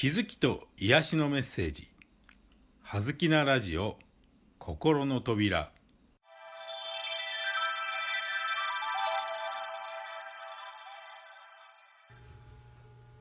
[0.00, 1.86] 気づきと癒しのメッセージ
[2.80, 3.98] 「はずきなラジオ
[4.58, 5.70] 心の扉」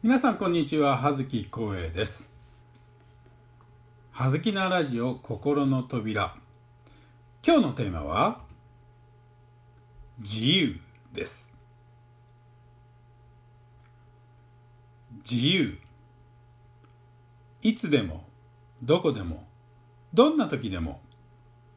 [0.00, 0.96] 皆さんこんにちは。
[0.96, 2.32] 葉月光栄です。
[4.12, 6.36] 葉月なラジオ心の扉。
[7.44, 8.44] 今日のテーマは
[10.20, 10.80] 自由
[11.12, 11.50] です。
[15.28, 15.89] 自由。
[17.62, 18.24] いつでも
[18.82, 19.46] どこでも
[20.14, 21.02] どんな時でも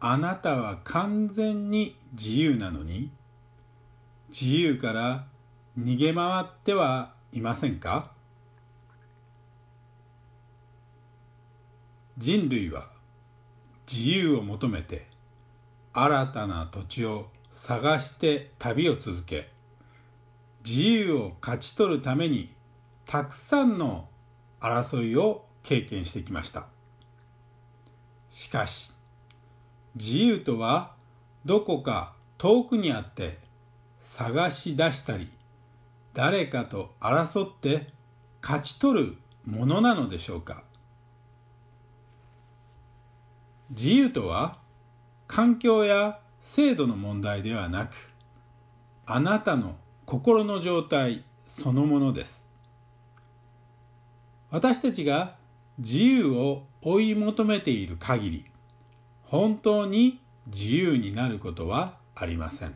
[0.00, 3.10] あなたは完全に自由なのに
[4.28, 5.26] 自由から
[5.78, 8.12] 逃げ回ってはいませんか？
[12.16, 12.90] 人類は
[13.90, 15.06] 自由を求めて
[15.92, 19.50] 新たな土地を探して旅を続け
[20.68, 22.52] 自由を勝ち取るために
[23.04, 24.08] たくさんの
[24.60, 26.66] 争いを経験してきました。
[28.30, 28.90] しかし
[29.96, 30.94] 自由とは
[31.44, 33.36] どこか遠くにあって
[34.00, 35.30] 探し出したり
[36.14, 37.92] 誰かと争って
[38.40, 40.62] 勝ち取るものなのでしょうか。
[43.68, 44.56] 自由とは
[45.26, 47.94] 環境や制度の問題ではなく
[49.04, 52.48] あなたの心の状態そのものです。
[54.50, 55.36] 私たちが
[55.78, 58.46] 自由を追い求めている限り
[59.22, 62.74] 本当に自由になることはありません。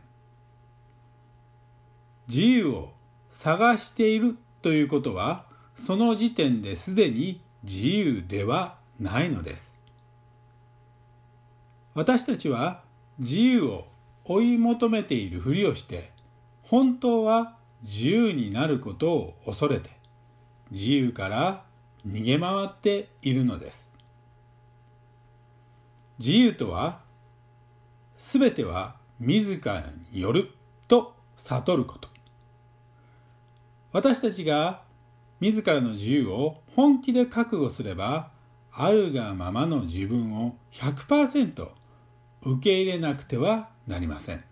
[2.28, 2.92] 自由を
[3.31, 9.81] 探しているということはその時点ですでに自由ではないのです。
[11.94, 12.83] 私たちは
[13.19, 13.87] 自由を
[14.25, 16.12] 追い求めているふりをして
[16.62, 19.91] 本当は自由になることを恐れて
[20.70, 21.64] 自由から
[22.06, 23.95] 逃げ回っているのです。
[26.19, 27.00] 自由とは
[28.17, 30.53] 全ては自らによる
[30.88, 32.09] と悟ること。
[33.93, 34.82] 私たちが
[35.41, 38.31] 自らの自由を本気で覚悟すれば
[38.72, 41.69] あるがままの自分を100%
[42.43, 44.44] 受け入れなくてはなりません。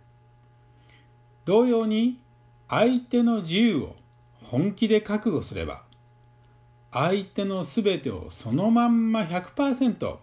[1.45, 2.21] 同様に
[2.69, 3.97] 相手の自由を
[4.45, 5.85] 本気で覚悟すれば
[6.93, 10.19] 相手のすべてをそのまんま100%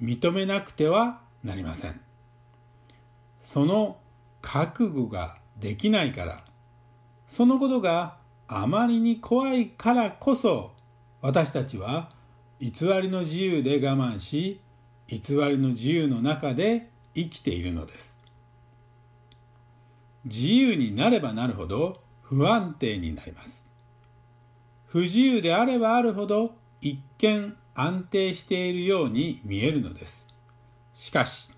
[0.00, 2.00] 認めなくてはなりません。
[3.38, 3.98] その
[4.42, 6.44] 覚悟ができないから、
[7.28, 8.16] そのことが
[8.46, 10.72] あまりに怖いからこそ、
[11.20, 12.10] 私たちは
[12.60, 14.60] 偽りの自由で我慢し、
[15.08, 18.22] 偽りの自由の中で生きているのです。
[20.24, 23.69] 自由になればなるほど不安定になります。
[24.92, 30.26] 不自由であればあるほど一見安定しているように見えるのです。
[30.94, 31.48] しかし、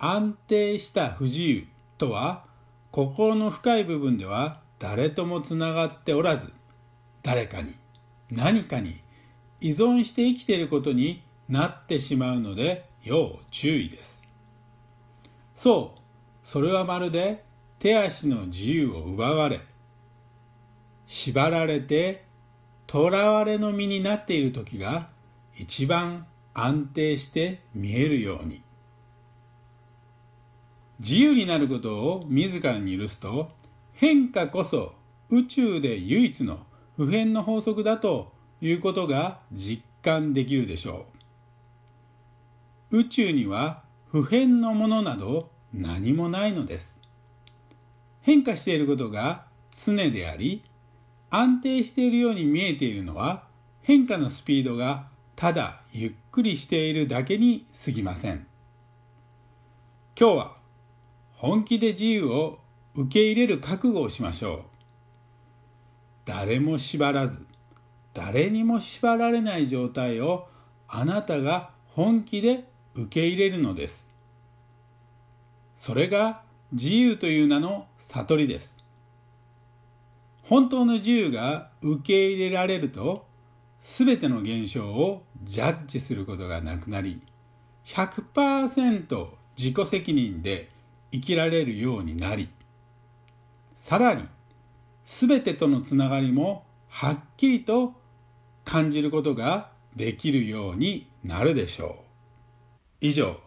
[0.00, 1.66] 安定した不自由
[1.98, 2.44] とは
[2.90, 6.52] 心の深い部分では誰ともつながっておらず、
[7.22, 7.72] 誰かに
[8.32, 8.96] 何かに
[9.60, 14.24] 依存して生きていることになってしまうので要注意です。
[15.54, 16.00] そう、
[16.42, 17.44] それはまるで
[17.78, 19.60] 手足の自由を奪われ、
[21.12, 22.24] 縛られて
[22.90, 25.10] 囚われの身になっている時が
[25.54, 28.62] 一番安定して見えるように。
[31.00, 33.50] 自由になることを自らに許すと
[33.92, 34.94] 変化こそ
[35.28, 36.60] 宇宙で唯一の
[36.96, 41.04] 普遍の法則だということが実感できるでしょ
[42.90, 43.00] う。
[43.00, 46.98] 宇宙には普遍のものなど何もないのです。
[48.22, 50.64] 変化していることが常であり
[51.34, 53.44] 安定しているように見えているのは
[53.80, 58.46] 変化のスピードがただゆっくりしているだけに過ぎません。
[60.14, 60.56] 今日は
[61.32, 62.58] 本気で自由を
[62.94, 64.60] 受け入れる覚悟をしましょう。
[66.26, 67.46] 誰も縛らず
[68.12, 70.48] 誰にも縛られない状態を
[70.86, 74.10] あなたが本気で受け入れるのです。
[75.78, 76.42] それが
[76.72, 78.81] 自由という名の悟りです。
[80.52, 83.24] 本当の自由が受け入れられると
[83.80, 87.22] 全ての現象をジャッジすることがなくなり
[87.86, 90.68] 100%自己責任で
[91.10, 92.50] 生きられるようになり
[93.76, 94.24] さらに
[95.06, 97.94] 全てとのつながりもはっきりと
[98.66, 102.04] 感じることができるようになるでしょ
[103.00, 103.06] う。
[103.06, 103.40] 以上、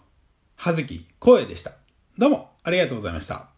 [0.55, 1.73] 葉月光栄でした。
[2.17, 3.54] どうもありがとうございました。